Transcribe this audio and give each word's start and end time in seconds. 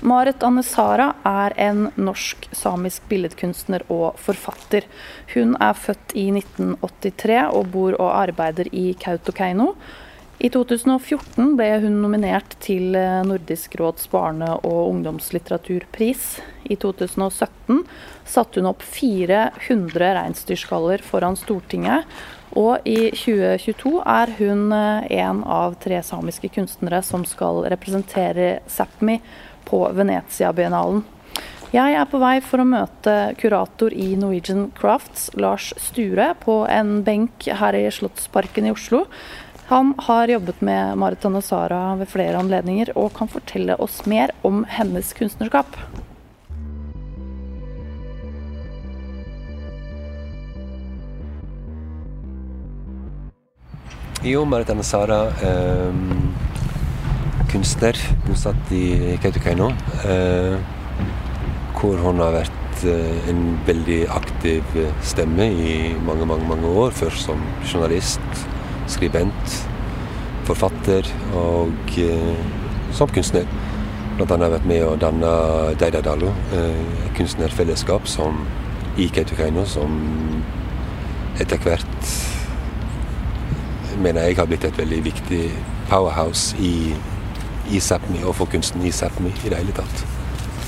Marit 0.00 0.42
Annesara 0.42 1.10
er 1.28 1.52
en 1.60 1.88
norsk-samisk 2.00 3.04
billedkunstner 3.10 3.82
og 3.92 4.16
forfatter. 4.20 4.86
Hun 5.34 5.52
er 5.60 5.76
født 5.76 6.14
i 6.16 6.30
1983 6.32 7.42
og 7.50 7.68
bor 7.74 7.98
og 7.98 8.14
arbeider 8.22 8.70
i 8.72 8.94
Kautokeino. 9.00 9.74
I 10.40 10.48
2014 10.48 11.52
ble 11.58 11.68
hun 11.82 11.98
nominert 12.00 12.54
til 12.64 12.96
Nordisk 13.28 13.76
råds 13.76 14.08
barne- 14.08 14.54
og 14.64 14.88
ungdomslitteraturpris. 14.88 16.38
I 16.64 16.78
2017 16.80 17.82
satte 18.24 18.62
hun 18.62 18.70
opp 18.72 18.80
400 18.80 20.14
reinsdyrskaller 20.16 21.04
foran 21.04 21.36
Stortinget. 21.36 22.08
Og 22.56 22.88
i 22.88 23.12
2022 23.12 24.00
er 24.00 24.32
hun 24.40 24.72
en 24.72 25.44
av 25.44 25.76
tre 25.84 26.00
samiske 26.02 26.48
kunstnere 26.56 27.04
som 27.04 27.28
skal 27.28 27.60
representere 27.68 28.62
Sápmi 28.66 29.20
på 29.70 29.84
Venezia-biennalen. 29.96 31.04
Jeg 31.70 31.94
er 31.94 32.08
på 32.10 32.18
vei 32.18 32.40
for 32.42 32.58
å 32.58 32.66
møte 32.66 33.12
kurator 33.38 33.94
i 33.94 34.08
Norwegian 34.18 34.72
Crafts, 34.74 35.28
Lars 35.38 35.70
Sture, 35.78 36.32
på 36.42 36.64
en 36.66 37.04
benk 37.06 37.46
her 37.46 37.78
i 37.78 37.84
Slottsparken 37.94 38.66
i 38.66 38.74
Oslo. 38.74 39.04
Han 39.70 39.94
har 40.08 40.34
jobbet 40.34 40.60
med 40.66 40.98
Marit 40.98 41.22
Sara 41.46 41.94
ved 41.94 42.10
flere 42.10 42.42
anledninger, 42.42 42.90
og 42.98 43.14
kan 43.14 43.30
fortelle 43.30 43.78
oss 43.78 44.02
mer 44.10 44.34
om 44.42 44.64
hennes 44.66 45.12
kunstnerskap. 45.14 45.78
Jo, 54.22 54.44
Marit 54.44 54.70
Anasara 54.70 55.26
eh, 55.26 55.94
kunstner 57.50 57.98
bosatt 58.26 58.72
i 58.74 59.16
Kautokeino. 59.22 59.70
Eh, 60.06 60.56
hvor 61.80 61.96
hun 62.02 62.20
har 62.22 62.34
vært 62.34 62.84
eh, 62.88 63.28
en 63.30 63.58
veldig 63.66 64.00
aktiv 64.14 64.76
stemme 65.06 65.48
i 65.50 65.74
mange, 66.06 66.26
mange, 66.28 66.46
mange 66.48 66.70
år. 66.84 66.94
Først 66.94 67.26
som 67.26 67.42
journalist, 67.64 68.44
skribent, 68.90 69.56
forfatter 70.48 71.06
og 71.38 71.98
eh, 71.98 72.46
som 72.96 73.10
kunstner. 73.14 73.48
Blant 74.16 74.34
annet 74.34 74.50
har 74.50 74.56
vært 74.58 74.68
med 74.68 74.84
å 74.84 74.96
danne 75.00 75.30
Deidadalo, 75.80 76.34
et 76.52 77.14
kunstnerfellesskap 77.16 78.08
som, 78.10 78.42
i 79.00 79.06
Kautokeino 79.14 79.64
som 79.64 79.94
etter 81.40 81.62
hvert 81.64 82.10
mener 84.00 84.28
jeg 84.28 84.36
har 84.36 84.48
blitt 84.48 84.64
et 84.64 84.76
veldig 84.76 84.98
viktig 85.06 85.46
powerhouse 85.88 86.56
i 86.60 86.92
i 87.70 87.80
Sápmi 87.82 88.24
og 88.24 88.34
for 88.38 88.50
kunsten 88.50 88.82
i 88.86 88.92
Sápmi 88.94 89.32
i 89.44 89.52
det 89.52 89.58
hele 89.60 89.74
tatt. 89.76 90.06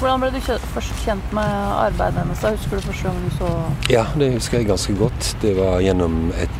Hvordan 0.03 0.19
ble 0.19 0.33
du 0.35 0.41
først 0.75 1.05
kjent 1.05 1.35
med 1.37 1.47
arbeidet 1.79 2.19
hennes? 2.25 2.41
Husker 2.43 2.81
du 2.81 2.87
første 2.89 3.07
gang 3.07 3.19
du 3.23 3.35
så 3.37 3.51
Ja, 3.93 4.07
det 4.19 4.33
husker 4.35 4.59
jeg 4.59 4.67
ganske 4.67 4.95
godt. 4.99 5.37
Det 5.43 5.53
var 5.55 5.79
gjennom 5.85 6.33
et 6.43 6.57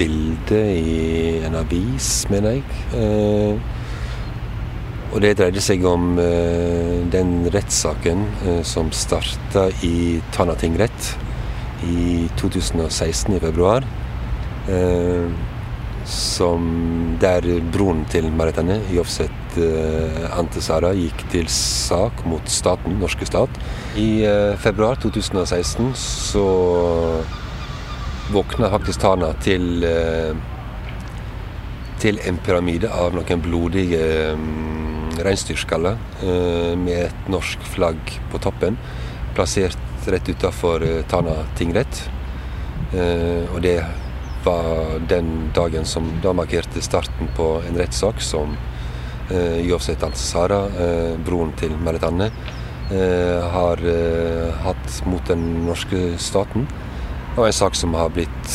bilde 0.00 0.62
i 0.74 1.44
en 1.46 1.54
avis, 1.60 2.08
mener 2.32 2.56
jeg. 2.56 2.64
Eh, 2.98 3.60
og 5.10 5.22
det 5.22 5.36
dreide 5.38 5.62
seg 5.62 5.84
om 5.86 6.16
eh, 6.18 6.98
den 7.12 7.44
rettssaken 7.54 8.26
eh, 8.42 8.60
som 8.66 8.90
starta 8.94 9.68
i 9.86 10.18
Tana 10.34 10.56
tingrett 10.58 11.12
i 11.86 12.26
2016 12.40 13.38
i 13.38 13.42
februar. 13.42 13.86
Som 16.06 16.66
der 17.18 17.46
broren 17.72 18.04
til 18.12 18.28
Maritane, 18.36 18.76
Jovset 18.92 19.39
eh, 19.58 20.24
Antesara, 20.38 20.92
gikk 20.94 21.24
til 21.32 21.48
sak 21.50 22.24
mot 22.28 22.46
staten, 22.50 22.98
norske 23.00 23.26
stat. 23.28 23.60
I 23.98 24.22
eh, 24.26 24.54
februar 24.60 25.00
2016 25.02 25.90
så 25.98 26.46
våkna 28.30 28.70
faktisk 28.70 29.02
Tana 29.02 29.32
til 29.42 29.84
eh, 29.86 30.34
til 32.00 32.16
en 32.24 32.38
pyramide 32.40 32.88
av 32.88 33.12
noen 33.12 33.42
blodige 33.44 34.04
um, 34.32 35.10
reinsdyrskaller 35.20 35.98
med 36.80 37.02
et 37.10 37.26
norsk 37.28 37.60
flagg 37.74 38.14
på 38.32 38.40
toppen, 38.40 38.78
plassert 39.36 40.08
rett 40.08 40.30
utafor 40.32 40.80
Tana 41.12 41.34
tingrett. 41.58 42.00
Og 43.52 43.58
det 43.60 43.82
var 44.48 44.96
den 45.08 45.50
dagen 45.54 45.84
som 45.84 46.08
da 46.22 46.32
markerte 46.32 46.80
starten 46.80 47.28
på 47.36 47.50
en 47.68 47.76
rettssak 47.76 48.24
som 48.24 48.56
eh, 49.30 50.04
Al-Sara, 50.06 50.60
eh, 50.66 51.14
broren 51.24 51.52
til 51.56 51.72
Merit 51.78 52.04
Anne, 52.04 52.30
eh, 52.90 53.40
har 53.54 53.78
eh, 53.78 54.50
hatt 54.64 55.00
mot 55.06 55.24
den 55.26 55.66
norske 55.66 56.18
staten. 56.18 56.66
Og 57.36 57.46
en 57.46 57.52
sak 57.52 57.74
som 57.78 57.94
har 57.94 58.10
blitt 58.10 58.54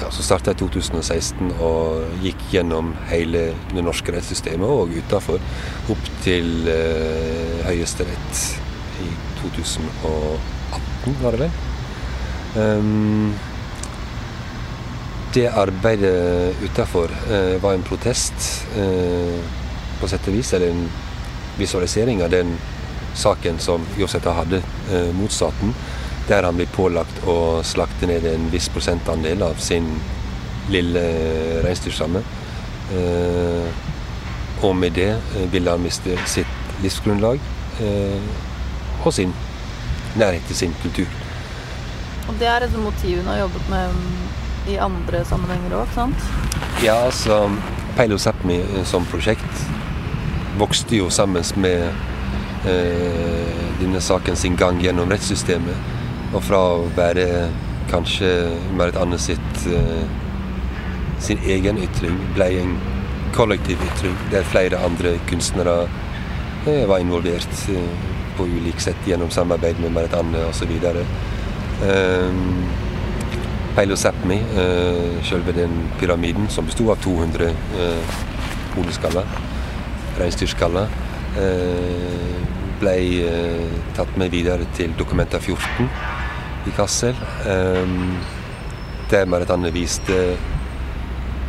ja, 0.00 0.10
som 0.10 0.24
starta 0.24 0.50
i 0.52 0.58
2016 0.58 1.52
og 1.62 2.02
gikk 2.24 2.40
gjennom 2.50 2.92
hele 3.10 3.52
det 3.70 3.84
norske 3.84 4.12
rettssystemet 4.14 4.68
og 4.68 4.90
utafor, 4.96 5.38
opp 5.92 6.10
til 6.24 6.68
eh, 6.70 7.62
Høyesterett 7.68 8.42
i 9.02 9.08
2018, 9.42 11.16
var 11.22 11.36
det 11.36 11.46
vel. 11.46 11.60
Um, 12.52 13.32
det 15.32 15.48
arbeidet 15.48 16.54
utafor 16.60 17.08
eh, 17.32 17.56
var 17.62 17.72
en 17.72 17.84
protest, 17.86 18.66
eh, 18.76 19.38
på 20.02 20.10
sett 20.10 20.28
og 20.28 20.36
vis. 20.36 20.52
Eller 20.56 20.74
en 20.74 20.86
visualisering 21.58 22.22
av 22.26 22.32
den 22.34 22.56
saken 23.14 23.58
som 23.62 23.86
Joseta 23.98 24.34
hadde 24.36 24.62
eh, 24.92 25.12
mot 25.16 25.32
staten. 25.32 25.74
Der 26.28 26.46
han 26.46 26.58
blir 26.58 26.70
pålagt 26.74 27.24
å 27.28 27.62
slakte 27.66 28.08
ned 28.10 28.26
en 28.26 28.50
viss 28.52 28.68
prosentandel 28.72 29.42
av 29.46 29.62
sin 29.62 29.88
lille 30.70 31.02
reinsdyrstamme. 31.64 32.22
Eh, 32.92 33.80
og 34.62 34.76
med 34.76 34.94
det 34.98 35.10
eh, 35.16 35.46
ville 35.52 35.70
han 35.70 35.82
miste 35.82 36.16
sitt 36.30 36.82
livsgrunnlag 36.82 37.40
eh, 37.82 38.30
og 39.02 39.12
sin 39.14 39.34
nærhet 40.18 40.46
til 40.46 40.56
sin 40.56 40.76
kultur. 40.82 41.10
Og 42.28 42.38
det 42.38 42.46
er 42.46 42.66
et 42.66 42.78
motiv 42.78 43.18
hun 43.18 43.30
har 43.32 43.42
jobbet 43.42 43.70
med 43.70 44.70
i 44.70 44.78
andre 44.78 45.24
sammenhenger 45.26 45.74
òg, 45.80 45.88
sant? 45.94 46.28
Ja, 46.84 47.00
altså 47.08 47.48
Peilo 47.96 48.18
Sápmi 48.18 48.60
eh, 48.62 48.84
som 48.86 49.06
prosjekt 49.10 49.64
vokste 50.58 50.96
jo 50.96 51.10
sammen 51.10 51.44
med 51.56 51.88
eh, 52.68 53.60
denne 53.80 54.00
saken 54.00 54.36
sin 54.36 54.56
gang 54.56 54.80
gjennom 54.82 55.10
rettssystemet. 55.10 55.76
Og 56.32 56.42
fra 56.44 56.60
å 56.76 56.88
være 56.96 57.48
kanskje 57.90 58.52
Marit 58.76 58.96
Anne 58.96 59.16
eh, 59.16 60.04
sin 61.22 61.42
egen 61.44 61.78
ytring 61.78 62.16
ble 62.36 62.48
en 62.62 62.76
kollektiv 63.36 63.80
ytring 63.86 64.16
der 64.32 64.44
flere 64.44 64.80
andre 64.84 65.16
kunstnere 65.28 65.86
eh, 66.66 66.84
var 66.88 66.98
involvert 66.98 67.68
eh, 67.72 68.08
på 68.36 68.48
ulikt 68.48 68.80
sett 68.80 69.06
gjennom 69.06 69.30
samarbeid 69.30 69.80
med 69.80 69.92
Marit 69.92 70.14
Anne 70.16 70.46
osv. 70.48 70.72
Peilo 73.74 73.96
Sápmi, 73.96 74.34
eh, 74.34 75.24
selve 75.24 75.52
den 75.52 75.70
pyramiden, 76.00 76.48
som 76.48 76.66
besto 76.66 76.90
av 76.90 76.96
200 76.96 77.44
eh, 77.44 79.51
reinsdyrskaller, 80.20 80.88
eh, 81.40 82.40
ble 82.82 82.96
eh, 83.26 83.76
tatt 83.96 84.16
med 84.20 84.32
videre 84.34 84.66
til 84.76 84.94
Dokumenta 84.98 85.40
14 85.40 85.88
i 86.66 86.74
Kassel. 86.76 87.16
Eh, 87.46 87.96
der 89.12 89.28
Maritanne 89.28 89.72
viste 89.74 90.18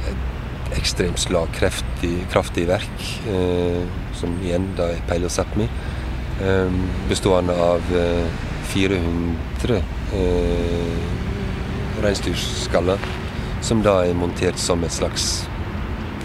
et 0.09 0.77
ekstremt 0.77 1.21
slagkraftig 1.21 2.15
kraftig 2.33 2.65
verk, 2.67 3.03
som 4.19 4.33
igjen 4.43 4.65
da 4.75 4.89
er 4.91 5.05
Peilo 5.07 5.29
Sápmi, 5.31 5.69
bestående 7.07 7.55
av 7.55 7.93
400 8.73 9.75
eh, 10.13 11.03
reinsdyrskaller, 12.03 12.99
som 13.61 13.83
da 13.85 13.99
er 14.07 14.17
montert 14.17 14.59
som 14.59 14.83
et 14.83 14.95
slags 14.95 15.43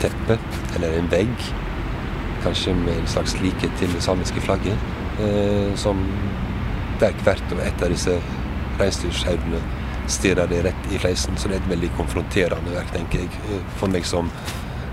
teppe, 0.03 0.39
eller 0.77 0.97
en 0.99 1.11
vegg. 1.13 1.49
Kanskje 2.45 2.75
med 2.75 2.95
en 2.99 3.11
slags 3.11 3.37
likhet 3.43 3.73
til 3.81 3.93
det 3.95 4.03
samiske 4.05 4.41
flagget. 4.45 4.89
Eh, 5.19 5.75
som 5.77 6.01
der 7.01 7.15
hvert 7.25 7.53
og 7.55 7.61
et 7.63 7.83
av 7.83 7.91
disse 7.91 8.15
reinsdyrhaugene 8.79 9.61
stirrer 10.09 10.49
det 10.51 10.63
rett 10.67 10.93
i 10.93 10.99
fleisen. 10.99 11.37
Så 11.37 11.49
det 11.49 11.59
er 11.59 11.65
et 11.65 11.73
veldig 11.73 11.91
konfronterende 11.99 12.75
verk, 12.75 12.93
tenker 12.95 13.25
jeg, 13.25 13.43
eh, 13.49 13.65
for 13.81 13.91
meg 13.93 14.07
som 14.09 14.31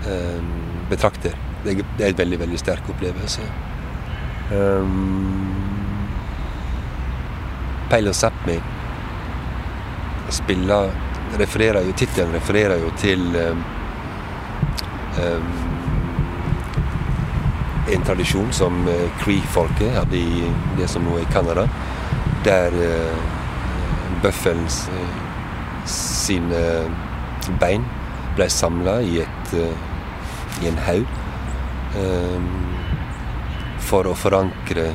eh, 0.06 0.42
betrakter. 0.90 1.36
Det 1.64 1.80
er 1.80 2.10
en 2.10 2.18
veldig, 2.18 2.40
veldig 2.44 2.58
sterk 2.62 2.90
opplevelse. 2.92 3.46
Um, 4.46 5.54
Peil 7.90 8.06
og 8.06 8.14
Sápmi 8.14 8.60
spiller 10.30 10.92
refererer 11.38 11.82
jo, 11.86 11.94
Tittelen 11.98 12.34
refererer 12.34 12.78
jo 12.78 12.92
til 13.00 13.24
um, 13.34 13.64
um, 15.18 15.65
en 17.92 18.02
tradisjon 18.06 18.52
som 18.52 18.88
Cree-folket 19.20 19.94
hadde 19.94 20.18
i 20.18 20.48
det 20.78 20.88
som 20.90 21.04
nå 21.06 21.18
er 21.20 21.28
Canada, 21.32 21.66
der 22.46 22.74
bøffelens 24.22 24.84
sine 25.86 26.62
bein 27.60 27.84
ble 28.36 28.48
samla 28.50 28.98
i, 29.06 29.20
i, 29.22 30.68
en 30.68 30.80
haug 30.86 31.06
for 33.86 34.10
å 34.10 34.16
forankre 34.18 34.88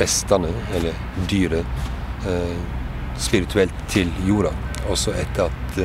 restene, 0.00 0.50
eller 0.76 0.98
dyret, 1.30 1.86
spirituelt 3.20 3.86
til 3.92 4.10
jorda. 4.26 4.52
Også 4.90 5.14
etter 5.16 5.46
at 5.46 5.78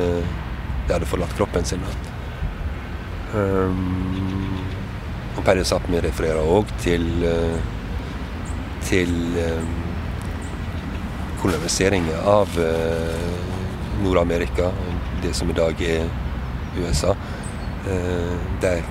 de 0.86 0.94
hadde 0.94 1.08
forlatt 1.08 1.34
kroppen 1.38 1.64
sin. 1.66 1.82
Um, 3.34 4.65
og 5.36 5.44
Perre 5.44 5.64
Sápmi 5.68 6.00
refererer 6.00 6.48
òg 6.48 6.70
til, 6.80 7.04
uh, 7.24 7.58
til 8.86 9.12
um, 9.42 9.68
koloniseringen 11.42 12.24
av 12.24 12.56
uh, 12.56 14.00
Nord-Amerika, 14.02 14.70
det 15.22 15.34
som 15.36 15.50
i 15.52 15.56
dag 15.56 15.80
er 15.82 16.08
USA. 16.76 17.14
Der 18.60 18.82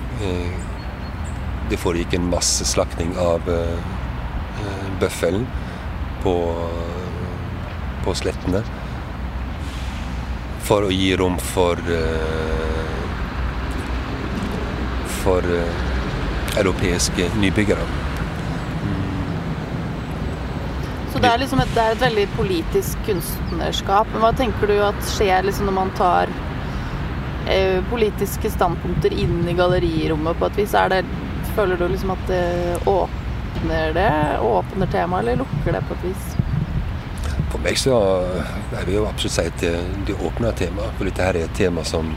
det 1.68 1.76
foregikk 1.78 2.14
en 2.16 2.30
masseslakting 2.30 3.10
av 3.20 3.44
bøffelen 5.02 5.44
på, 6.22 6.32
på 8.06 8.14
slettene 8.16 8.62
for 10.64 10.88
å 10.88 10.94
gi 10.94 11.10
rom 11.20 11.36
for 11.52 11.82
for 15.20 15.52
europeiske 16.56 17.30
nybyggere. 17.40 17.86
Så 21.12 21.20
det 21.22 21.28
er, 21.28 21.38
liksom 21.40 21.60
et, 21.62 21.70
det 21.72 21.80
er 21.82 21.94
et 21.94 22.02
veldig 22.02 22.24
politisk 22.36 22.98
kunstnerskap. 23.06 24.08
Men 24.12 24.20
hva 24.20 24.32
tenker 24.36 24.68
du 24.68 24.74
at 24.84 24.98
skjer 25.08 25.46
liksom 25.46 25.70
når 25.70 25.76
man 25.78 25.92
tar 25.96 26.32
eh, 27.48 27.78
politiske 27.88 28.50
standpunkter 28.52 29.14
inn 29.16 29.38
i 29.48 29.54
gallerirommet 29.56 30.36
på 30.36 30.50
et 30.50 30.60
vis? 30.60 30.76
Det, 30.92 31.00
føler 31.56 31.80
du 31.80 31.86
liksom 31.88 32.12
at 32.12 32.26
det 32.28 32.42
åpner 32.84 33.96
det? 33.96 34.10
Åpner 34.44 34.92
temaet, 34.92 35.22
eller 35.24 35.40
lukker 35.40 35.78
det 35.78 35.80
på 35.88 35.96
et 35.96 36.04
vis? 36.10 36.26
For 37.48 37.64
meg 37.64 37.80
så 37.80 37.96
jeg 38.74 38.84
vil 38.84 38.98
jo 38.98 39.06
absolutt 39.08 39.38
si 39.38 39.46
at 39.48 39.62
det, 39.64 39.72
det 40.10 40.18
åpner 40.20 40.52
temaet. 40.60 40.98
For 40.98 41.08
dette 41.08 41.30
her 41.30 41.40
er 41.40 41.48
et 41.48 41.56
tema 41.56 41.86
som 41.88 42.12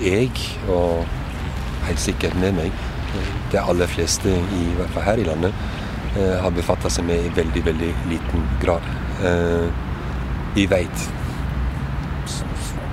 jeg 0.00 0.32
og 0.72 1.04
helt 1.90 2.00
sikkert 2.00 2.40
med 2.40 2.56
meg. 2.56 2.72
De 3.50 3.58
aller 3.58 3.86
fleste, 3.90 4.30
i 4.30 4.64
hvert 4.78 4.92
fall 4.94 5.02
her 5.02 5.22
i 5.22 5.26
landet, 5.26 5.54
eh, 6.16 6.36
har 6.42 6.50
befatta 6.54 6.90
seg 6.90 7.06
med 7.08 7.24
i 7.24 7.32
veldig, 7.34 7.64
veldig 7.66 7.94
liten 8.10 8.46
grad. 8.62 8.86
Eh, 9.24 9.68
vi 10.54 10.66
veit 10.66 11.06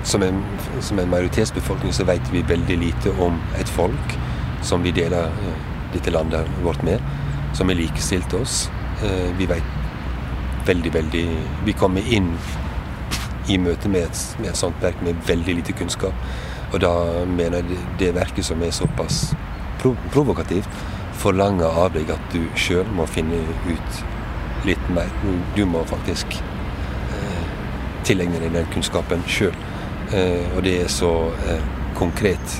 som 0.04 0.22
en, 0.22 0.42
som 0.80 0.98
en 0.98 1.10
majoritetsbefolkning 1.10 1.92
så 1.92 2.04
vet 2.08 2.32
vi 2.32 2.42
veldig 2.42 2.78
lite 2.78 3.12
om 3.20 3.40
et 3.58 3.68
folk 3.68 4.14
som 4.62 4.82
vi 4.82 4.94
deler 4.94 5.28
eh, 5.28 5.66
dette 5.92 6.10
landet 6.10 6.48
vårt 6.62 6.82
med, 6.82 7.02
som 7.54 7.70
er 7.70 7.78
likestilt 7.78 8.34
oss. 8.34 8.68
Vi 9.38 9.46
vet 9.46 10.66
veldig, 10.66 10.90
veldig 10.94 11.22
Vi 11.64 11.72
kommer 11.72 12.02
inn 12.12 12.32
i 13.48 13.58
møte 13.58 13.88
med 13.88 14.08
et, 14.08 14.22
med 14.40 14.50
et 14.50 14.58
sånt 14.58 14.82
verk 14.82 14.98
med 15.06 15.16
veldig 15.26 15.54
lite 15.60 15.72
kunnskap. 15.72 16.14
Og 16.72 16.80
da 16.82 16.90
mener 17.24 17.62
jeg 17.62 17.78
det 18.00 18.10
verket 18.16 18.44
som 18.44 18.62
er 18.62 18.74
såpass 18.76 19.30
provokativt, 19.82 20.68
forlanger 21.18 21.80
av 21.84 21.94
deg 21.96 22.10
at 22.14 22.30
du 22.34 22.42
sjøl 22.58 22.86
må 22.94 23.06
finne 23.10 23.40
ut 23.66 24.02
litt 24.68 24.90
mer. 24.94 25.10
Du 25.56 25.64
må 25.66 25.82
faktisk 25.88 26.38
eh, 26.38 27.42
tilegne 28.06 28.40
deg 28.42 28.54
den 28.54 28.70
kunnskapen 28.74 29.24
sjøl. 29.30 29.56
Eh, 30.14 30.46
og 30.56 30.62
det 30.66 30.78
er 30.84 30.92
så 30.92 31.12
eh, 31.48 31.64
konkret 31.98 32.58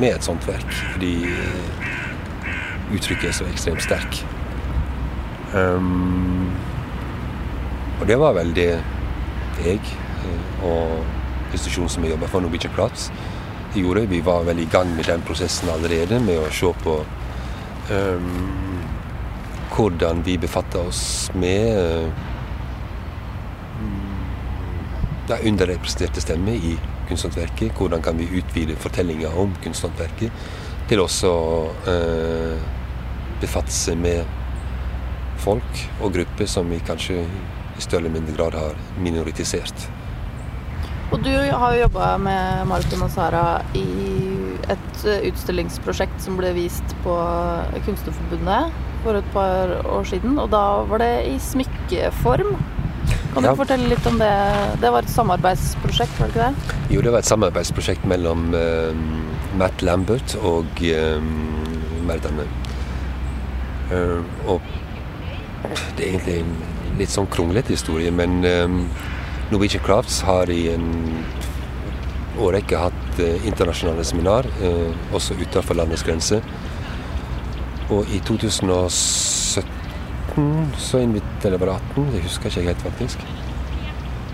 med 0.00 0.16
et 0.16 0.26
sånt 0.26 0.46
verk, 0.48 0.68
fordi 0.94 1.14
eh, 1.30 1.88
uttrykket 2.94 3.30
er 3.30 3.36
så 3.36 3.48
ekstremt 3.50 3.84
sterk. 3.84 4.22
Um, 5.54 6.50
og 8.00 8.06
det 8.06 8.18
var 8.18 8.36
vel 8.36 8.52
det 8.54 8.70
jeg 9.60 9.80
eh, 9.80 10.64
og 10.64 11.00
institusjonen 11.50 11.90
som 11.90 12.04
jeg 12.06 12.14
jobber 12.14 12.30
for, 12.30 12.44
Norwegian 12.44 12.72
Crafts, 12.76 13.10
gjorde. 13.74 14.06
Vi 14.10 14.20
var 14.20 14.44
vel 14.44 14.60
i 14.60 14.68
gang 14.72 14.94
med 14.96 15.04
den 15.04 15.22
prosessen 15.26 15.70
allerede, 15.72 16.20
med 16.20 16.38
å 16.40 16.48
se 16.54 16.72
på 16.84 16.96
um, 17.90 18.80
hvordan 19.74 20.24
vi 20.26 20.38
befatter 20.38 20.88
oss 20.90 21.30
med 21.34 21.78
uh, 21.78 22.08
ja, 25.30 25.38
underrepresenterte 25.38 26.22
stemmer 26.24 26.58
i 26.58 26.74
kunsthåndverket. 27.08 27.72
Hvordan 27.78 28.02
kan 28.02 28.18
vi 28.18 28.28
utvide 28.40 28.78
fortellinga 28.78 29.30
om 29.38 29.54
kunsthåndverket 29.62 30.50
til 30.90 31.04
også 31.04 31.30
å 31.30 31.62
uh, 31.86 32.68
befatte 33.40 33.72
seg 33.74 33.98
med 34.00 34.36
folk 35.40 35.86
og 36.02 36.12
grupper 36.18 36.48
som 36.50 36.68
vi 36.68 36.82
kanskje 36.84 37.22
i 37.24 37.82
større 37.82 38.04
eller 38.04 38.18
mindre 38.18 38.36
grad 38.36 38.56
har 38.58 38.76
minoritisert. 39.00 39.86
Og 41.10 41.18
du 41.26 41.32
har 41.34 41.74
jo 41.74 41.82
jobba 41.82 42.12
med 42.22 42.68
Martin 42.70 43.00
og 43.02 43.10
Sara 43.10 43.60
i 43.74 43.86
et 44.70 45.00
eh, 45.10 45.24
utstillingsprosjekt 45.30 46.22
som 46.22 46.36
ble 46.38 46.52
vist 46.54 46.94
på 47.02 47.16
Kunstnerforbundet 47.86 48.76
for 49.02 49.18
et 49.18 49.32
par 49.34 49.72
år 49.90 50.06
siden. 50.06 50.38
Og 50.38 50.52
da 50.52 50.62
var 50.86 51.02
det 51.02 51.10
i 51.32 51.34
smykkeform. 51.42 52.54
Kan 53.34 53.42
du 53.42 53.48
ja. 53.50 53.56
fortelle 53.58 53.90
litt 53.90 54.06
om 54.06 54.20
det? 54.22 54.30
Det 54.82 54.92
var 54.94 55.02
et 55.02 55.10
samarbeidsprosjekt, 55.10 56.14
var 56.20 56.30
det 56.30 56.36
ikke 56.36 56.46
det? 56.46 56.78
Jo, 56.94 57.02
det 57.02 57.14
var 57.14 57.24
et 57.24 57.30
samarbeidsprosjekt 57.30 58.06
mellom 58.10 58.50
uh, 58.54 58.94
Matt 59.58 59.82
Lambert 59.86 60.34
og 60.46 60.82
uh, 60.82 61.30
Merdane. 62.06 62.46
Uh, 63.90 64.22
og 64.46 64.62
det 65.98 66.04
er 66.04 66.08
egentlig 66.12 66.40
en 66.44 66.54
litt 67.00 67.10
sånn 67.10 67.30
kronglete 67.30 67.74
historie, 67.74 68.10
men 68.14 68.44
Norwegian 69.50 69.82
Crafts 69.82 70.20
har 70.22 70.50
i 70.50 70.68
en 70.70 71.24
årrekke 72.38 72.78
hatt 72.78 73.18
eh, 73.18 73.46
internasjonale 73.48 74.04
seminar, 74.06 74.46
eh, 74.62 75.14
også 75.14 75.34
utenfor 75.40 75.74
landets 75.74 76.04
grenser. 76.06 76.40
Og 77.90 78.06
i 78.14 78.20
2017 78.22 79.66
så 80.78 80.98
inviterte 81.02 81.48
Eller 81.48 81.58
var 81.58 81.66
det 81.66 81.74
18? 81.74 82.12
Det 82.12 82.22
husker 82.22 82.46
ikke 82.46 82.60
jeg 82.60 82.68
helt, 82.68 82.82
faktisk. 82.82 83.18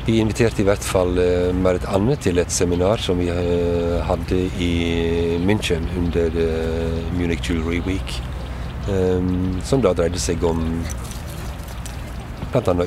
Vi 0.06 0.18
inviterte 0.20 0.62
i 0.62 0.66
hvert 0.68 0.84
fall 0.84 1.18
eh, 1.18 1.54
Marit 1.56 1.86
Anne 1.88 2.16
til 2.20 2.38
et 2.38 2.52
seminar 2.52 2.96
som 3.00 3.18
vi 3.18 3.28
hadde 4.10 4.38
i 4.60 5.38
München 5.40 5.88
under 5.96 6.30
Munich 7.16 7.48
Jewelry 7.48 7.80
Week. 7.86 8.22
Som 9.66 9.80
da 9.82 9.90
dreide 9.98 10.20
seg 10.22 10.44
om 10.46 10.84
bl.a. 12.60 12.86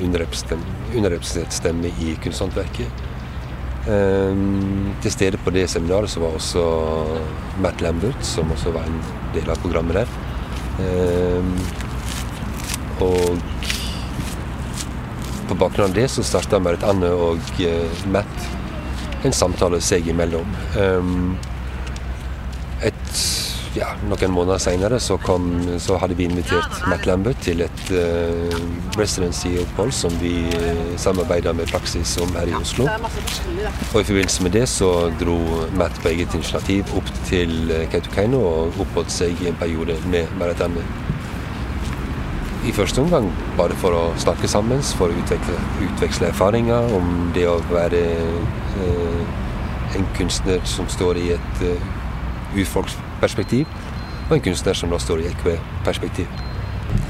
underrepresentert 0.96 1.52
stemme 1.54 1.92
i 2.02 2.16
kunsthåndverket. 2.22 3.06
Um, 3.88 4.92
til 5.00 5.12
stede 5.14 5.38
på 5.40 5.52
det 5.54 5.64
seminaret 5.72 6.10
så 6.12 6.20
var 6.20 6.36
også 6.36 6.64
Matt 7.64 7.80
Lambert, 7.80 8.18
som 8.26 8.50
også 8.52 8.74
var 8.74 8.84
en 8.88 8.98
del 9.34 9.48
av 9.50 9.60
programmet 9.62 10.02
der. 10.02 10.08
Um, 10.80 11.54
og 13.00 13.40
på 15.48 15.56
bakgrunn 15.58 15.88
av 15.88 15.96
det 15.96 16.06
så 16.12 16.22
starta 16.24 16.60
Marit 16.60 16.84
Anne 16.86 17.10
og 17.16 17.40
uh, 17.64 18.02
Matt 18.12 18.50
en 19.24 19.34
samtale 19.36 19.80
seg 19.84 20.06
imellom. 20.08 20.48
Et 20.76 21.59
ja, 23.76 23.90
noen 24.08 24.32
måneder 24.34 24.58
senere 24.58 24.98
så, 25.02 25.16
så, 25.78 25.96
hadde 26.02 26.16
vi 26.18 26.26
invitert 26.26 26.80
Matt 26.90 27.06
Lambert 27.06 27.38
til 27.44 27.62
et 27.62 27.82
uh, 27.94 28.54
residency-opphold 28.98 29.92
som 29.94 30.14
vi 30.22 30.32
uh, 30.50 30.80
samarbeider 30.98 31.54
med 31.54 31.70
Praksis 31.70 32.16
om 32.22 32.32
her 32.34 32.50
i 32.50 32.56
Oslo. 32.58 32.88
Og 32.90 34.00
I 34.00 34.04
forbindelse 34.08 34.42
med 34.42 34.56
det 34.58 34.66
så 34.72 34.90
dro 35.20 35.36
Matt 35.78 36.00
på 36.02 36.10
eget 36.10 36.34
initiativ 36.34 36.90
opp 36.98 37.12
til 37.28 37.70
uh, 37.70 37.84
Kautokeino 37.92 38.42
og 38.42 38.80
oppholdt 38.82 39.14
seg 39.14 39.38
i 39.44 39.50
en 39.52 39.60
periode 39.60 39.98
med 40.10 40.32
Maratane. 40.40 40.82
I 42.66 42.74
første 42.76 43.00
omgang 43.00 43.30
bare 43.56 43.76
for 43.80 43.96
å 43.96 44.02
snakke 44.20 44.50
sammen, 44.50 44.82
for 44.98 45.08
å 45.08 45.20
utveksle, 45.22 45.60
utveksle 45.86 46.28
erfaringer 46.28 46.90
om 46.96 47.30
det 47.36 47.46
å 47.48 47.60
være 47.70 48.02
uh, 48.82 49.38
en 49.94 50.10
kunstner 50.18 50.58
som 50.68 50.90
står 50.90 51.22
i 51.22 51.30
et 51.38 51.64
uh, 51.70 51.88
urfolks 52.58 52.98
perspektiv, 53.20 53.66
og 54.28 54.36
en 54.36 54.44
kunstner 54.44 54.76
som 54.78 54.92
da 54.92 54.98
står 55.02 55.24
i 55.24 55.28
EKV-perspektiv. 55.30 56.26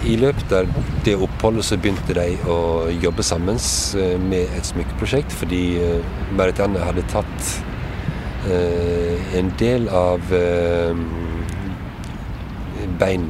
I 0.05 0.17
løpet 0.21 0.53
av 0.53 0.69
det 1.05 1.15
oppholdet 1.21 1.65
så 1.65 1.77
begynte 1.81 2.15
de 2.17 2.35
å 2.49 2.89
jobbe 3.03 3.25
sammen 3.25 3.57
eh, 3.97 4.17
med 4.21 4.53
et 4.57 4.69
smykkeprosjekt, 4.69 5.33
fordi 5.37 5.63
Berit 6.37 6.61
Anne 6.61 6.81
hadde 6.85 7.05
tatt 7.13 7.53
eh, 8.49 9.37
en 9.39 9.53
del 9.61 9.89
av 9.93 10.25
bein, 13.01 13.27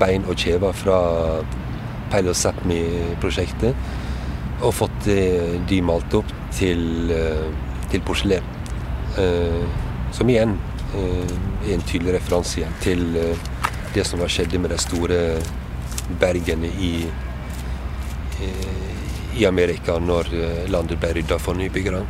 bein 0.00 0.26
og 0.26 0.38
kjever 0.38 0.74
fra 0.74 1.00
Peil 2.12 2.30
og 2.30 2.38
Sápmi-prosjektet. 2.38 3.74
Og 4.64 4.72
fått 4.72 5.04
de 5.06 5.78
malt 5.84 6.14
opp 6.16 6.30
til, 6.56 7.10
til 7.92 8.04
porselen. 8.06 8.46
Som 10.16 10.30
igjen 10.32 10.54
er 10.94 11.72
en 11.74 11.84
tydelig 11.86 12.16
referanse 12.16 12.60
igjen 12.60 12.76
til 12.82 13.04
det 13.94 14.04
som 14.06 14.20
har 14.22 14.30
skjedd 14.32 14.56
med 14.60 14.70
de 14.70 14.78
store 14.80 15.20
bergene 16.20 16.68
i, 16.68 16.92
i 19.36 19.46
Amerika 19.48 19.98
når 19.98 20.30
landet 20.70 21.00
ble 21.02 21.14
rydda 21.16 21.38
for 21.42 21.58
nybyggere. 21.58 22.02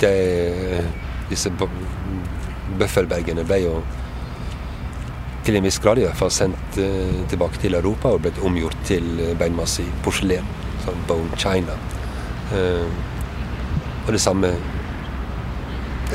De, 0.00 0.14
disse 1.30 1.52
bøffelbergene 2.78 3.44
ble 3.46 3.60
jo 3.64 3.74
til 5.46 5.58
en 5.58 5.66
viss 5.66 5.78
grad 5.82 6.00
i 6.00 6.06
hvert 6.06 6.18
fall 6.18 6.32
sendt 6.34 6.78
tilbake 7.30 7.60
til 7.62 7.76
Europa 7.78 8.14
og 8.14 8.24
blitt 8.24 8.40
omgjort 8.42 8.78
til 8.88 9.04
beinmasse 9.38 9.84
i 9.84 9.92
porselen. 10.06 10.46
Sånn 10.86 11.04
bone 11.10 11.38
china. 11.38 11.76
Uh, 12.54 12.86
og 14.06 14.12
det 14.14 14.22
samme 14.22 14.52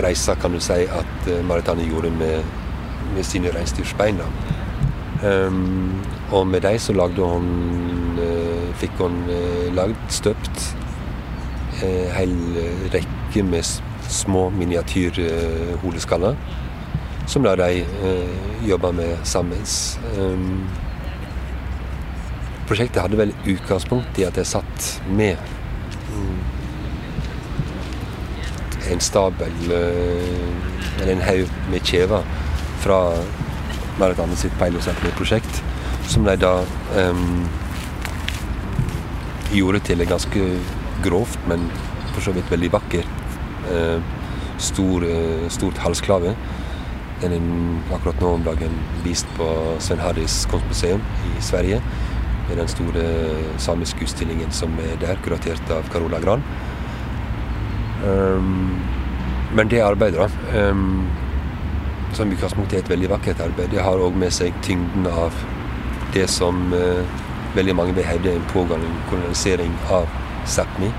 reisa 0.03 0.35
kan 0.39 0.53
du 0.53 0.59
si 0.63 0.85
at 0.87 1.27
uh, 1.27 1.41
Maritani 1.45 1.89
gjorde 1.89 2.11
med, 2.15 2.43
med 3.15 3.23
sine 3.27 3.51
reinsdyrsbein. 3.55 4.21
Um, 5.21 6.01
og 6.31 6.47
med 6.47 6.61
dem 6.61 6.79
så 6.79 6.93
lagde 6.93 7.21
hun 7.21 7.49
uh, 8.17 8.71
fikk 8.81 8.97
hun 8.97 9.19
uh, 9.29 9.67
lagd, 9.75 9.99
støpt, 10.09 10.75
en 11.81 12.11
hel 12.13 12.33
rekke 12.93 13.43
med 13.43 13.63
små 14.09 14.49
miniatyrhodeskaller. 14.49 16.35
som 17.31 17.43
da 17.43 17.55
de 17.55 17.85
uh, 18.03 18.69
jobba 18.69 18.91
med 18.91 19.17
sammen. 19.23 19.63
Um, 20.19 20.67
prosjektet 22.67 23.01
hadde 23.01 23.19
vel 23.19 23.33
utgangspunkt 23.47 24.19
i 24.19 24.25
at 24.27 24.37
jeg 24.37 24.47
satt 24.47 24.89
med 25.07 25.39
um, 26.11 26.41
en 28.91 29.03
stabel, 29.03 29.53
uh, 29.71 31.01
eller 31.01 31.13
en 31.15 31.25
haug 31.25 31.51
med 31.71 31.85
kjever 31.87 32.25
fra 32.83 33.01
Marit 33.99 34.19
Anne 34.23 34.37
sitt 34.39 34.53
Peilosenteret-prosjekt, 34.59 35.61
som 36.09 36.25
de 36.27 36.35
da 36.41 36.53
um, 36.97 37.43
gjorde 39.51 39.81
til 39.87 40.01
et 40.01 40.09
ganske 40.09 40.47
grovt, 41.03 41.39
men 41.49 41.67
for 42.13 42.23
så 42.25 42.33
vidt 42.35 42.51
veldig 42.51 42.71
vakker 42.73 43.07
uh, 43.69 43.99
stor, 44.61 45.05
uh, 45.05 45.47
stort 45.53 45.81
halsklave. 45.83 46.35
Den 47.21 47.35
er 47.37 47.95
akkurat 47.95 48.21
nå 48.23 48.33
om 48.33 48.45
dagen 48.45 48.73
vist 49.05 49.29
på 49.37 49.47
Sven 49.83 50.01
Harris 50.01 50.41
kunstmuseum 50.49 51.03
i 51.29 51.43
Sverige. 51.45 51.81
Med 52.49 52.57
den 52.57 52.67
store 52.67 53.03
samiske 53.61 54.07
utstillingen 54.07 54.51
som 54.51 54.73
er 54.81 54.97
der, 55.03 55.19
kuratert 55.23 55.69
av 55.71 55.85
Carola 55.93 56.19
Gran. 56.23 56.41
Um, 58.05 58.79
men 59.53 59.67
det 59.69 59.81
arbeidet, 59.83 60.19
da 60.19 60.69
um, 60.69 61.07
som 62.13 62.31
utgangspunktet 62.31 62.79
er 62.79 62.83
et 62.83 62.89
veldig 62.89 63.09
vakkert 63.11 63.41
arbeid, 63.43 63.69
det 63.71 63.83
har 63.83 64.01
òg 64.01 64.15
med 64.17 64.33
seg 64.33 64.55
tyngden 64.65 65.05
av 65.07 65.35
det 66.15 66.25
som 66.31 66.73
uh, 66.73 67.03
veldig 67.55 67.75
mange 67.75 67.95
vil 67.95 68.07
hevde 68.07 68.33
en 68.35 68.49
pågående 68.53 68.89
kolonisering 69.09 69.73
av 69.91 70.09
Sápmi, 70.45 70.89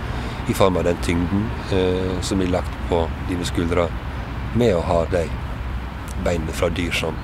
i 0.49 0.55
form 0.55 0.77
av 0.77 0.85
den 0.85 1.01
tyngden 1.03 1.47
uh, 1.73 2.21
som 2.23 2.39
blir 2.39 2.53
lagt 2.53 2.79
på 2.89 3.03
dine 3.29 3.45
skuldre 3.45 3.89
med 4.55 4.77
å 4.77 4.87
ha 4.87 5.03
de 5.11 5.27
beinene 6.23 6.55
fra 6.55 6.69
dyr 6.71 6.93
som 6.95 7.19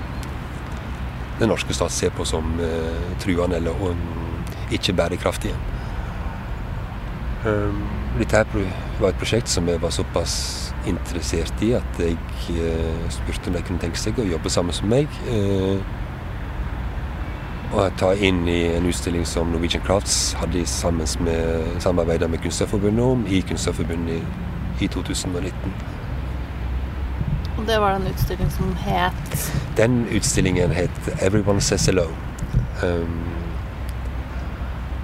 den 1.39 1.53
norske 1.53 1.75
stat 1.77 1.95
ser 1.95 2.11
på 2.11 2.27
som 2.27 2.57
uh, 2.59 3.15
truende 3.23 3.61
eller 3.61 3.95
ikke 4.75 4.93
bærekraftige. 4.93 5.55
Um, 7.47 7.85
dette 8.19 8.43
var 9.01 9.13
et 9.13 9.21
prosjekt 9.21 9.49
som 9.49 9.69
jeg 9.69 9.83
var 9.83 9.91
såpass 9.95 10.35
interessert 10.87 11.63
i 11.63 11.73
at 11.79 12.01
jeg 12.01 12.17
uh, 12.51 13.11
spurte 13.13 13.51
om 13.51 13.57
de 13.57 13.63
kunne 13.63 13.83
tenke 13.83 14.01
seg 14.01 14.19
å 14.19 14.27
jobbe 14.27 14.51
sammen 14.51 14.75
som 14.75 14.91
meg. 14.91 15.09
Uh, 15.29 15.79
og 17.69 17.93
ta 18.01 18.15
inn 18.15 18.47
i 18.49 18.63
en 18.73 18.87
utstilling 18.89 19.27
som 19.29 19.51
Norwegian 19.53 19.83
Crafts 19.85 20.33
hadde 20.41 20.65
sammen 20.67 21.07
med, 21.21 21.67
samarbeidet 21.85 22.31
med 22.31 22.41
Kunstnerforbundet 22.41 23.05
om 23.05 23.27
i 23.29 23.43
Kunstnerforbundet 23.45 24.23
i, 24.81 24.85
i 24.85 24.89
2019. 24.89 25.75
Og 27.59 27.67
det 27.69 27.81
var 27.83 27.99
den 27.99 28.09
utstillingen 28.09 28.51
som 28.55 28.73
het 28.87 29.53
Den 29.77 30.07
utstillingen 30.15 30.71
het 30.71 30.91
'Everyone 31.21 31.61
Says 31.61 31.89
Hello'. 31.89 32.09
Um, 32.85 33.21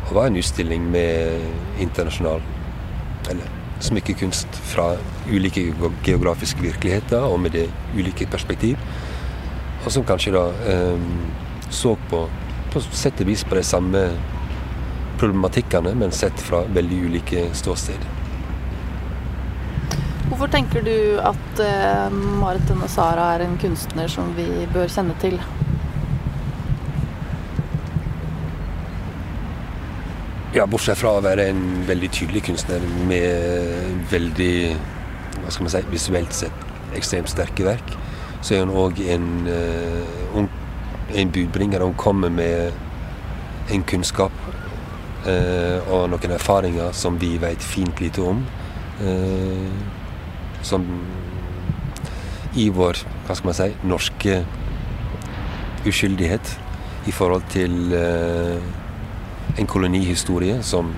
og 0.09 0.15
var 0.15 0.27
en 0.27 0.37
utstilling 0.37 0.91
med 0.91 1.41
internasjonal 1.81 2.43
eller 3.31 3.64
smykkekunst 3.83 4.61
fra 4.75 4.95
ulike 5.31 5.67
geografiske 6.05 6.63
virkeligheter 6.63 7.27
og 7.27 7.41
med 7.41 7.57
det 7.57 7.67
ulike 7.97 8.27
perspektiv. 8.31 8.79
Og 9.85 9.93
som 9.93 10.07
kanskje 10.07 10.37
da 10.37 10.47
eh, 10.71 11.11
så 11.71 11.97
på 12.11 12.27
på 12.75 12.81
sett 12.91 13.21
og 13.23 13.29
vis 13.31 13.45
på 13.47 13.55
de 13.55 13.63
samme 13.63 14.01
problematikkene, 15.21 15.93
men 15.95 16.11
sett 16.13 16.41
fra 16.43 16.65
veldig 16.75 16.97
ulike 17.07 17.47
ståsted. 17.55 18.09
Hvorfor 20.25 20.51
tenker 20.51 20.83
du 20.83 21.21
at 21.23 21.61
eh, 21.63 22.17
Marit 22.41 22.67
Denne 22.67 22.89
Sara 22.91 23.29
er 23.37 23.45
en 23.45 23.55
kunstner 23.63 24.11
som 24.11 24.33
vi 24.35 24.49
bør 24.75 24.91
kjenne 24.91 25.15
til? 25.23 25.39
Ja, 30.55 30.69
bortsett 30.71 31.01
fra 31.01 31.17
å 31.19 31.23
være 31.25 31.49
en 31.51 31.63
veldig 31.83 32.09
tydelig 32.15 32.45
kunstner 32.47 32.83
med 33.09 34.05
veldig 34.07 34.77
hva 35.41 35.51
skal 35.51 35.65
man 35.67 35.73
si, 35.73 35.81
visuelt 35.91 36.37
sett 36.37 36.61
ekstremt 36.95 37.33
sterke 37.33 37.65
verk, 37.67 37.89
så 38.39 38.55
er 38.55 38.63
hun 38.63 38.71
òg 38.79 39.01
en, 39.11 39.27
uh, 39.51 40.45
en 41.11 41.33
budbringer. 41.35 41.83
Hun 41.83 41.97
kommer 41.99 42.31
med 42.31 42.71
en 43.75 43.83
kunnskap 43.83 44.37
uh, 45.27 45.91
og 45.91 46.07
noen 46.13 46.37
erfaringer 46.37 46.95
som 46.95 47.19
vi 47.19 47.33
vet 47.43 47.67
fint 47.75 48.05
lite 48.05 48.23
om. 48.23 48.47
Uh, 49.03 49.75
som 50.63 50.87
i 52.55 52.69
vår 52.71 53.03
hva 53.27 53.35
skal 53.35 53.51
man 53.51 53.59
si, 53.59 53.69
norske 53.83 54.39
uskyldighet 55.91 56.55
i 57.11 57.19
forhold 57.19 57.43
til 57.51 57.91
en 59.57 59.67
kolonihistorie 59.67 60.63
som 60.63 60.93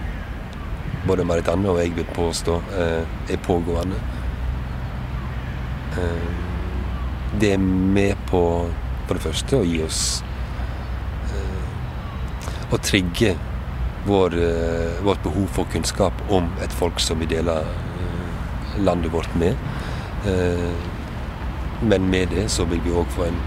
både 1.07 1.25
Marit 1.25 1.49
Anne 1.49 1.71
og 1.71 1.81
jeg 1.81 1.95
vil 1.97 2.09
påstå 2.17 2.61
er 2.76 3.43
pågående. 3.47 3.99
Det 7.41 7.53
er 7.53 7.59
med 7.59 8.17
på 8.31 8.43
for 9.07 9.15
det 9.15 9.23
første 9.23 9.61
å 9.61 9.67
gi 9.67 9.83
oss 9.87 10.00
Å 12.75 12.79
trigge 12.83 13.37
vår, 14.09 14.35
vårt 15.07 15.23
behov 15.23 15.47
for 15.55 15.71
kunnskap 15.71 16.19
om 16.35 16.49
et 16.65 16.73
folk 16.75 16.99
som 16.99 17.21
vi 17.23 17.29
deler 17.31 17.62
landet 18.83 19.12
vårt 19.15 19.31
med. 19.38 19.55
Men 21.87 22.11
med 22.11 22.35
det 22.35 22.49
så 22.50 22.67
vil 22.67 22.83
vi 22.83 22.91
òg 22.91 23.07
få 23.15 23.29
en 23.29 23.38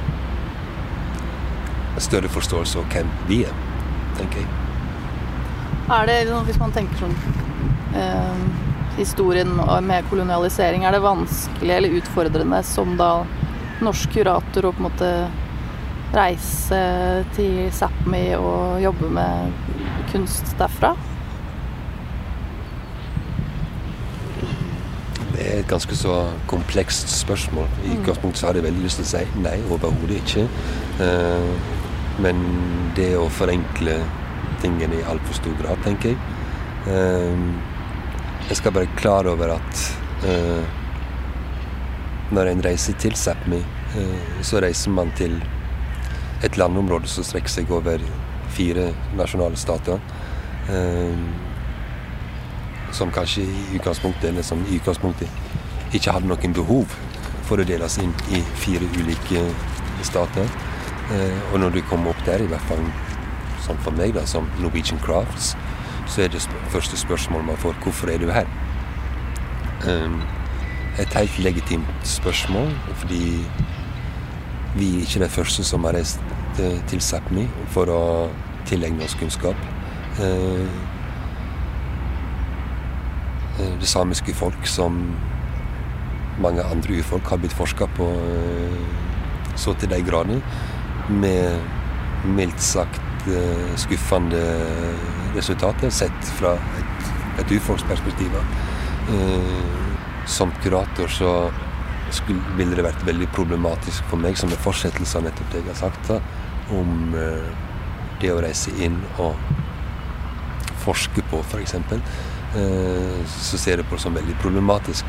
større 2.00 2.32
forståelse 2.32 2.79
av 2.79 2.88
hvem 2.96 3.12
vi 3.27 3.44
er, 3.44 3.62
tenker 4.15 4.39
jeg. 4.46 4.59
Er 5.89 6.05
det, 6.05 6.19
hvis 6.46 6.60
man 6.62 6.69
tenker 6.69 7.00
sånn 7.01 7.15
eh, 7.98 8.41
historien 9.00 9.55
med 9.81 10.05
kolonialisering, 10.12 10.84
er 10.86 10.93
det 10.93 11.01
vanskelig 11.01 11.74
eller 11.74 11.96
utfordrende 11.98 12.60
som 12.62 12.91
da 13.00 13.24
norsk 13.81 14.13
kurator 14.13 14.67
å 14.69 14.72
på 14.75 14.84
en 14.84 14.86
måte 14.86 15.10
reise 16.13 16.81
til 17.34 17.72
Sápmi 17.74 18.22
og 18.38 18.77
jobbe 18.84 19.10
med 19.17 19.74
kunst 20.12 20.53
derfra? 20.62 20.93
Det 25.34 25.41
er 25.41 25.63
et 25.63 25.74
ganske 25.74 25.98
så 25.98 26.22
komplekst 26.53 27.10
spørsmål. 27.17 27.65
I 27.88 27.98
utgangspunktet 27.98 28.43
så 28.43 28.51
hadde 28.51 28.62
jeg 28.62 28.69
veldig 28.69 28.86
lyst 28.86 29.01
til 29.01 29.10
å 29.10 29.13
si 29.15 29.41
nei, 29.41 29.58
overhodet 29.74 30.22
ikke. 30.22 30.46
Eh, 31.01 31.75
men 32.22 32.46
det 32.93 33.15
å 33.17 33.25
forenkle 33.34 34.03
tingene 34.62 35.00
i 35.00 35.06
altfor 35.08 35.38
stor 35.38 35.56
grad, 35.62 35.82
tenker 35.86 36.13
jeg. 36.13 36.18
Jeg 38.50 38.58
skal 38.58 38.74
være 38.75 38.96
klar 39.00 39.28
over 39.30 39.56
at 39.58 39.84
når 42.32 42.51
en 42.51 42.63
reiser 42.66 42.98
til 43.01 43.16
Sápmi, 43.20 43.60
så 44.46 44.62
reiser 44.63 44.94
man 44.94 45.12
til 45.18 45.36
et 46.46 46.58
landområde 46.58 47.10
som 47.12 47.25
strekker 47.28 47.51
seg 47.51 47.72
over 47.74 48.01
fire 48.56 48.89
nasjonale 49.18 49.60
stater. 49.60 50.00
Som 52.96 53.12
kanskje 53.13 53.46
i 53.46 53.78
utgangspunktet, 53.78 54.32
eller 54.32 54.46
som 54.46 54.63
i 54.66 54.80
utgangspunktet 54.80 55.94
ikke 55.94 56.13
hadde 56.13 56.30
noen 56.30 56.54
behov 56.54 56.98
for 57.50 57.62
å 57.62 57.66
deles 57.66 57.98
inn 58.01 58.13
i 58.34 58.42
fire 58.62 58.86
ulike 58.98 59.42
stater. 60.06 60.50
Eh, 61.10 61.38
og 61.51 61.60
når 61.63 61.78
du 61.78 61.82
kommer 61.89 62.13
opp 62.13 62.22
der, 62.28 62.44
i 62.44 62.50
hvert 62.50 62.68
fall 62.70 62.84
sånn 63.70 63.82
for 63.86 63.96
meg, 63.96 64.16
da, 64.18 64.26
som 64.30 64.50
Norwegian 64.64 65.00
Crafts, 65.04 65.54
så 66.10 66.26
er 66.26 66.34
det 66.34 66.42
sp 66.42 66.54
første 66.74 66.98
spørsmålet 66.98 67.52
man 67.52 67.62
får 67.62 67.78
hvorfor 67.84 68.12
er 68.12 68.22
du 68.22 68.30
her? 68.34 68.50
Um, 69.86 70.20
et 71.00 71.14
helt 71.16 71.40
legitimt 71.40 72.08
spørsmål, 72.08 72.72
fordi 73.02 73.24
vi 74.76 74.90
er 74.90 75.04
ikke 75.06 75.24
de 75.24 75.30
første 75.32 75.64
som 75.64 75.86
har 75.88 75.96
reist 75.98 76.22
til 76.60 77.00
Sápmi 77.00 77.46
for 77.72 77.90
å 77.94 78.02
tilegne 78.68 79.06
oss 79.06 79.16
kunnskap. 79.20 79.68
Uh, 80.20 80.68
det 83.60 83.88
samiske 83.88 84.34
folk, 84.36 84.68
som 84.68 84.98
mange 86.40 86.64
andre 86.64 87.00
urfolk, 87.00 87.28
har 87.28 87.40
blitt 87.42 87.56
forska 87.56 87.88
på 87.98 88.08
så 89.60 89.74
til 89.76 89.92
de 89.92 90.00
grader, 90.08 90.40
med 91.10 92.28
mildt 92.38 92.62
sagt 92.64 93.09
skuffende 93.79 94.41
resultat 95.36 95.86
sett 95.93 96.31
fra 96.39 96.55
et, 96.79 97.09
et 97.41 97.55
urfolksperspektiv. 97.57 98.36
som 100.29 100.51
kurator 100.63 101.07
så 101.07 101.51
skulle, 102.13 102.41
ville 102.57 102.75
det 102.77 102.86
vært 102.86 103.05
veldig 103.07 103.29
problematisk 103.36 104.05
for 104.09 104.21
meg, 104.21 104.38
som 104.38 104.51
en 104.51 104.62
fortsettelse 104.63 105.17
av 105.19 105.27
nettopp 105.27 105.53
det 105.53 105.62
jeg 105.62 105.69
har 105.71 105.79
sagt, 105.79 106.09
da, 106.09 106.19
om 106.75 107.15
eh, 107.17 107.50
det 108.21 108.33
å 108.33 108.41
reise 108.43 108.74
inn 108.83 109.00
og 109.21 109.38
forske 110.83 111.24
på, 111.31 111.41
f.eks., 111.45 111.75
eh, 111.79 113.17
så 113.36 113.62
ser 113.62 113.81
jeg 113.81 113.89
på 113.89 113.98
det 113.98 114.03
som 114.05 114.17
veldig 114.17 114.38
problematisk 114.43 115.05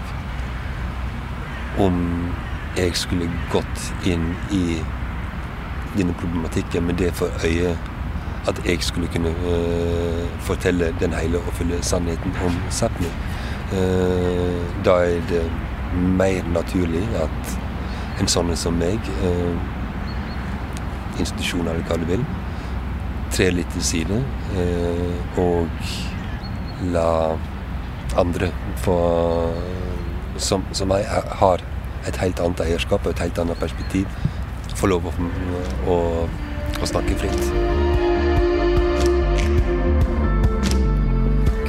om 1.80 2.00
jeg 2.76 2.94
skulle 2.98 3.28
gått 3.52 3.86
inn 4.08 4.32
i 4.54 4.80
denne 5.96 6.14
problematikken 6.18 6.86
med 6.86 7.00
det 7.00 7.10
for 7.18 7.32
øye 7.46 7.74
at 8.48 8.60
jeg 8.64 8.80
skulle 8.80 9.08
kunne 9.12 9.32
uh, 9.44 10.40
fortelle 10.40 10.94
den 11.00 11.12
hele 11.12 11.38
og 11.38 11.52
fulle 11.58 11.82
sannheten 11.84 12.32
om 12.46 12.56
Sápmi. 12.70 13.10
Uh, 13.70 14.64
da 14.84 14.96
er 15.04 15.20
det 15.28 15.44
mer 15.94 16.46
naturlig 16.54 17.02
at 17.20 17.58
en 18.20 18.28
sånn 18.28 18.52
som 18.56 18.76
meg, 18.76 19.00
eh, 19.24 19.54
institusjoner 21.20 21.72
eller 21.72 21.86
hva 21.88 21.98
du 22.00 22.06
vil, 22.08 22.24
trer 23.34 23.54
litt 23.54 23.70
til 23.74 23.84
side 23.86 24.20
eh, 24.58 25.40
og 25.40 25.68
la 26.92 27.36
andre 28.20 28.50
få 28.84 28.98
som, 30.40 30.64
som 30.72 30.92
jeg 30.96 31.24
har 31.42 31.64
et 32.08 32.20
helt 32.22 32.40
annet 32.40 32.64
eierskap 32.64 33.04
og 33.04 33.12
et 33.12 33.24
helt 33.26 33.40
annet 33.42 33.60
perspektiv, 33.60 34.08
få 34.74 34.88
lov 34.88 35.10
å, 35.10 35.16
å, 35.92 35.98
å 36.80 36.92
snakke 36.94 37.18
fritt. 37.20 37.99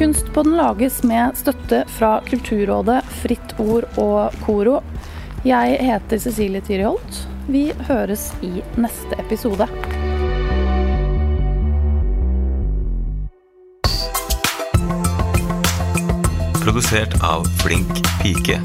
Kunstpodden 0.02 0.56
lages 0.58 1.04
med 1.04 1.38
støtte 1.38 1.84
fra 1.88 2.24
Kulturrådet, 2.26 3.04
Fritt 3.22 3.52
Ord 3.62 3.86
og 4.02 4.34
Koro. 4.42 4.80
Jeg 5.46 5.76
heter 5.78 6.18
Cecilie 6.18 6.62
Tyriholt. 6.66 7.20
Vi 7.46 7.68
høres 7.86 8.32
i 8.42 8.64
neste 8.82 9.20
episode. 9.22 9.68
Produsert 16.66 17.22
av 17.22 17.46
Flink 17.62 18.02
pike. 18.24 18.58